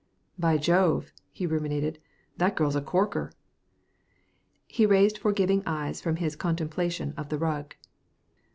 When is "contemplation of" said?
6.35-7.29